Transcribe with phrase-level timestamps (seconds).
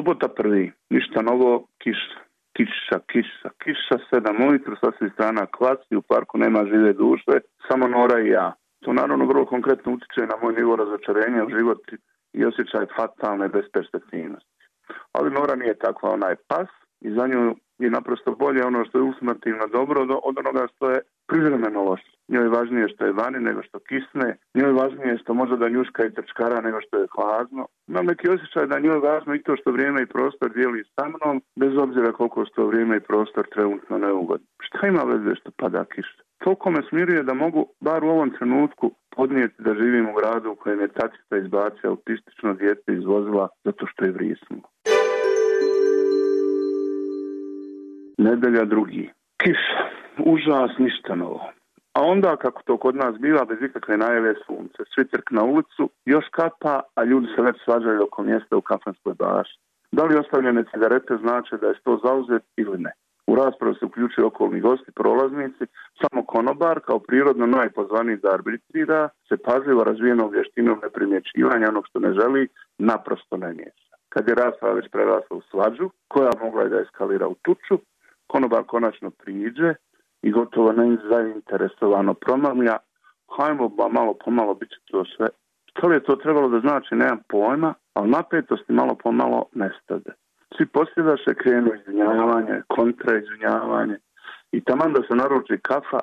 [0.00, 2.20] Subota prvi, ništa novo, kiša,
[2.56, 7.34] kiša, kiša, kiša, sedam ujutro, sa svih strana klasi, u parku nema žive duše,
[7.68, 8.52] samo Nora i ja.
[8.84, 11.82] To naravno vrlo konkretno utječe na moj nivo razočarenja u život
[12.32, 14.64] i osjećaj fatalne besperspektivnosti.
[15.12, 16.68] Ali Nora nije takva, ona je pas
[17.00, 21.00] i za nju je naprosto bolje ono što je ultimativno dobro od onoga što je
[21.28, 22.10] privremeno loše.
[22.28, 25.68] Njoj je važnije što je vani nego što kisne, njoj je važnije što može da
[25.68, 27.66] njuška i trčkara nego što je hladno.
[27.88, 31.04] Imam neki osjećaj da njoj je važno i to što vrijeme i prostor dijeli sa
[31.08, 34.46] mnom, bez obzira koliko što vrijeme i prostor trenutno neugodno.
[34.66, 36.22] Šta ima veze što pada kiša?
[36.44, 40.56] Toliko me smiruje da mogu, bar u ovom trenutku, podnijeti da živim u gradu u
[40.56, 44.60] kojem je tacista izbacio autistično dijete iz vozila zato što je vrisnuo.
[48.26, 49.10] Nedelja drugi.
[49.42, 49.82] Kiša.
[50.32, 51.40] Užas, ništa novo.
[51.94, 55.90] A onda, kako to kod nas biva, bez ikakve najave sunce, svi trk na ulicu,
[56.04, 59.58] još kapa, a ljudi se već svađaju oko mjesta u kafanskoj baši.
[59.92, 62.92] Da li ostavljene cigarete znače da je to zauzet ili ne?
[63.26, 65.64] U raspravu se uključuju okolni gosti, prolaznici,
[66.00, 72.12] samo konobar kao prirodno najpozvaniji da arbitrira se pažljivo razvijenom vještinom neprimjećivanja onog što ne
[72.12, 73.94] želi, naprosto ne miješa.
[74.08, 77.78] Kad je rasprava već prerasla u svađu, koja mogla je da eskalira u tuču,
[78.32, 79.74] konobar konačno priđe
[80.22, 82.76] i gotovo nezainteresovano promrmlja,
[83.36, 85.28] hajmo ba malo pomalo bit će to sve.
[85.70, 90.10] Što li je to trebalo da znači, nemam pojma, ali napetosti malo pomalo nestade.
[90.56, 90.66] Svi
[91.24, 93.96] se krenu izvinjavanje, kontra izvinjavanje
[94.52, 96.00] i taman da se naruči kafa,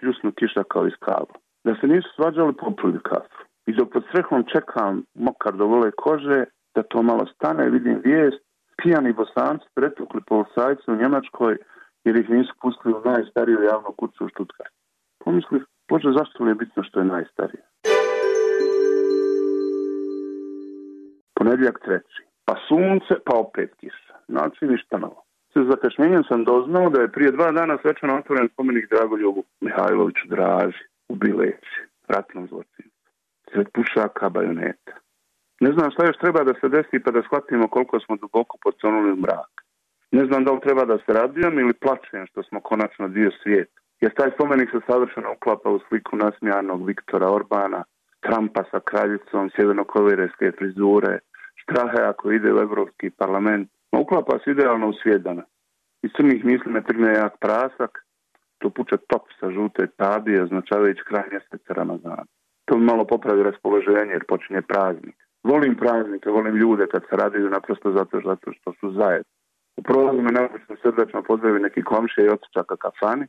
[0.00, 1.34] pljusnu kiša kao iz kava.
[1.64, 3.40] Da se nisu svađali, popili kafu.
[3.66, 8.45] I dok pod strehom čekam mokar do vole kože, da to malo stane, vidim vijest,
[8.82, 11.56] pijani bosanci pretukli policajcu u Njemačkoj
[12.04, 14.74] jer ih nisu pustili u najstariju javnu kuću u Stuttgart.
[15.24, 17.62] Pomisli, bože, zašto li je bitno što je najstarije?
[21.34, 22.22] Ponedjeljak treći.
[22.44, 24.14] Pa sunce, pa opet kiša.
[24.28, 25.22] Znači ništa novo.
[25.50, 30.84] S zakašnjenjem sam doznao da je prije dva dana svečano otvoren spomenik Dragoljubu Mihajloviću Draži
[31.08, 31.76] u Bileći,
[32.08, 32.90] ratnom zločinu.
[33.52, 34.92] Sred pušaka, bajoneta.
[35.60, 39.12] Ne znam šta još treba da se desi pa da shvatimo koliko smo duboko poconuli
[39.12, 39.52] u mrak.
[40.10, 43.80] Ne znam da li treba da se radujem ili plaćem što smo konačno dio svijeta.
[44.00, 47.84] Jer taj spomenik se savršeno uklapa u sliku nasmijanog Viktora Orbana,
[48.20, 51.18] Trumpa sa kraljicom, sjevernokovirejske frizure,
[51.62, 53.70] Štrahe ako ide u Europski parlament.
[53.92, 55.48] No, uklapa se idealno u svijet danas.
[56.02, 57.92] Iz crnih misli me trgne jak prasak,
[58.58, 62.24] to puče top sa žute tabije, označavajući kraj mjeseca Ramazana.
[62.64, 65.25] To mi malo popravi raspoloženje jer počinje praznik.
[65.50, 69.32] Volim praznike, volim ljude kad se radiju naprosto zato, što su zajedno.
[69.76, 73.26] U prolazu me naprosto srdačno pozdravi neki komšije i otičaka kafani.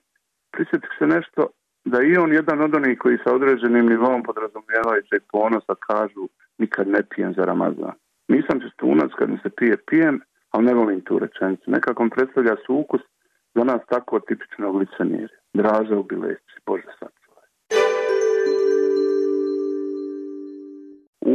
[0.51, 1.47] Prisjetih se nešto
[1.85, 5.01] da i on jedan od onih koji sa određenim nivom podrazumijevaju
[5.31, 6.23] ponosa kažu
[6.57, 7.95] nikad ne pijem za Ramazan.
[8.27, 11.71] Nisam čestunac kad mi se pije pijem, ali ne volim tu rečenicu.
[11.71, 13.01] Nekako mi predstavlja sukus
[13.55, 15.37] za nas tako tipičnog licemjerja.
[15.53, 17.16] Draže u bileći, Bože sačuvaj.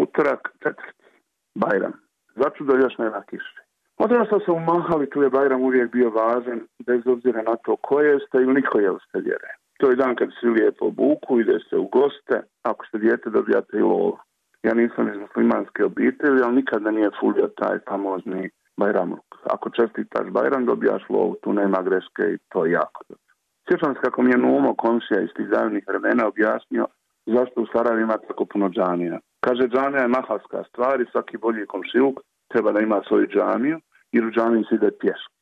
[0.00, 1.12] Utorak četvrti,
[1.54, 1.92] Bajram.
[2.36, 3.60] Začudo još nema kiše.
[3.98, 8.00] Odrastao sam u Mahali, tu je Bajram uvijek bio važan, bez obzira na to ko
[8.00, 9.50] jeste ili niko ste vjere.
[9.78, 13.76] To je dan kad se lijepo obuku, ide se u goste, ako ste dijete dobijate
[13.76, 14.18] i lovu.
[14.62, 19.12] Ja nisam iz muslimanske obitelji, ali nikada nije fulio taj famozni Bajram.
[19.54, 23.32] Ako čestitaš Bajram, dobijaš lovu, tu nema greške i to je jako dobro.
[23.68, 26.86] Sjećam se kako mi je Numo komšija iz tih davnih vremena objasnio
[27.26, 29.18] zašto u Sarajevu ima tako puno džamija.
[29.44, 32.16] Kaže, džamija je mahalska stvar i svaki bolji komšiluk
[32.52, 33.80] treba da ima svoju džamiju
[34.12, 35.34] jer u džamiji se ide pješko.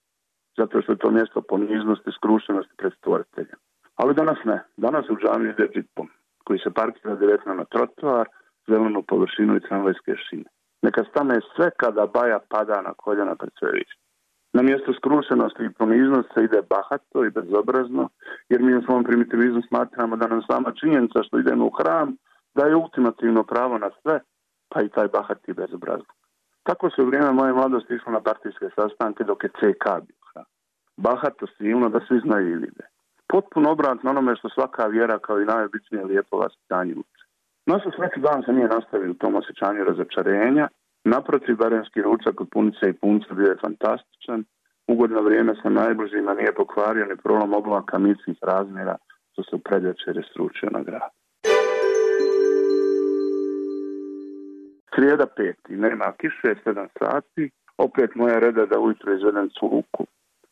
[0.58, 3.58] Zato što je to mjesto poniznosti, skrušenosti pred stvoriteljem.
[4.00, 4.58] Ali danas ne.
[4.76, 6.08] Danas u džamiji ide džipom
[6.44, 8.26] koji se parkira direktno na trotoar,
[8.68, 10.48] zelenu površinu i tramvajske šine.
[10.82, 13.98] Neka stane sve kada baja pada na koljena pred svevićem.
[14.52, 18.08] Na mjesto skrušenosti i poniznosti se ide bahato i bezobrazno,
[18.48, 22.16] jer mi u svom primitivizmu smatramo da nam sama činjenica što idemo u hram
[22.54, 24.20] da je ultimativno pravo na sve,
[24.68, 26.14] pa i taj bahati bezobrazno.
[26.62, 30.20] Tako se u vrijeme moje mladosti išlo na partijske sastanke dok je CK bio.
[30.96, 32.84] Bahato silno da svi znaju i vide.
[33.28, 37.24] Potpuno obratno onome što svaka vjera kao i najobičnije lijepo vaspitanje uče.
[37.84, 40.68] Se svaki dan se nije nastavio u tom osjećanju razočarenja.
[41.04, 44.44] Naprotiv, barenski ručak od punice i punca bio je fantastičan.
[44.86, 48.96] Ugodno vrijeme sa najbližima nije pokvario ni prolom oblaka mitskih razmjera
[49.32, 51.10] što se u predvečer stručio na grad.
[55.00, 60.04] Srijeda peti, nema kiše, sedam sati, opet moja reda da ujutro izvedem cuku.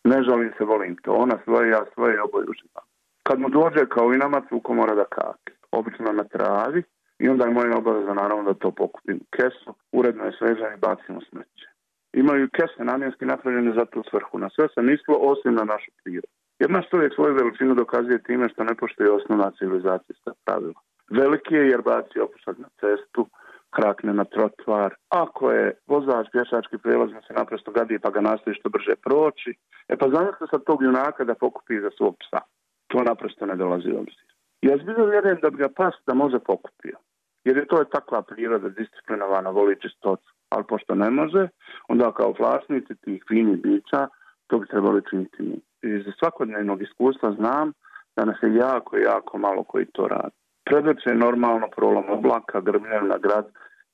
[0.04, 1.12] Ne žalim se, volim to.
[1.12, 2.86] Ona svoje, ja svoje, oboj uživam.
[3.22, 5.52] Kad mu dođe kao i nama, cuko mora da kake.
[5.72, 6.82] Obično na travi
[7.18, 11.20] i onda je moja obaveza naravno da to pokupim kesu, uredno je svežan i bacimo
[11.28, 11.68] smeće.
[12.12, 14.38] imaju kese namjenski napravljene za tu svrhu.
[14.38, 16.34] Na sve se mislo osim na našu prirodu.
[16.58, 20.80] Jedna čovjek svoju veličinu dokazuje time što ne poštuje osnovna civilizacijska pravila.
[21.10, 23.26] Veliki je jer baci opušak na cestu,
[23.70, 24.94] krakne na trotvar.
[25.08, 29.54] Ako je vozač pješački prijelaz se naprosto gadi pa ga nastoji što brže proći,
[29.88, 32.40] e pa zamislite sad tog junaka da pokupi za svog psa.
[32.86, 34.28] To naprosto ne dolazi u obzir.
[34.62, 36.96] Ja zbilja vjerujem da bi ga pas da može pokupio.
[37.44, 40.32] Jer je to je takva priroda disciplinovana, voli čistoću.
[40.48, 41.48] Ali pošto ne može,
[41.88, 44.08] onda kao vlasnici tih finih bića
[44.46, 45.60] to bi trebali činiti mi.
[45.82, 47.72] Iz svakodnevnog iskustva znam
[48.16, 50.36] da nas je jako, jako malo koji to radi.
[50.68, 53.46] Predeće normalno prolom oblaka, grbljen na grad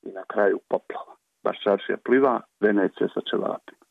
[0.02, 1.14] i na kraju poplava.
[1.44, 3.84] Baš čaršija pliva, Venecija sa čevapima.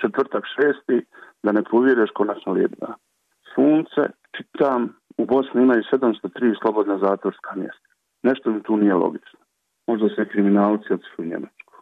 [0.00, 1.06] Četvrtak šesti,
[1.42, 2.94] da ne povjereš konačno lijepna.
[3.54, 4.02] Sunce,
[4.36, 7.88] čitam, u Bosni imaju 703 slobodna zatvorska mjesta.
[8.22, 9.40] Nešto mi tu nije logično.
[9.86, 11.74] Možda se kriminalci odsvu Njemačku.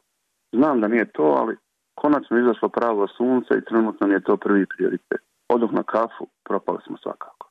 [0.53, 1.57] Znam da nije to, ali
[1.95, 5.28] konačno izašlo pravo sunce i trenutno mi je to prvi prioritet.
[5.49, 7.51] Oduh na kafu, propali smo svakako.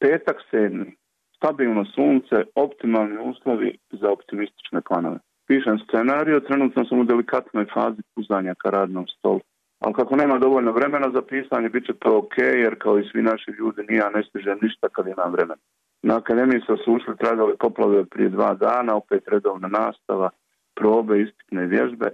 [0.00, 0.96] Petak sedmi.
[1.36, 5.18] Stabilno sunce, optimalni uslovi za optimistične planove.
[5.46, 9.40] Pišem scenariju, trenutno sam u delikatnoj fazi puzanja ka radnom stolu.
[9.78, 13.22] Ali kako nema dovoljno vremena za pisanje, bit će to ok, jer kao i svi
[13.22, 15.62] naši ljudi nija ne stižem ništa kad imam vremena.
[16.02, 20.30] Na akademiji su ušli tragali poplave prije dva dana, opet redovna nastava,
[20.74, 22.08] probe, ispitne vježbe,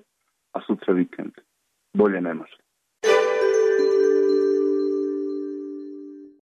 [0.52, 1.32] a sutra vikend.
[1.92, 2.56] Bolje ne može.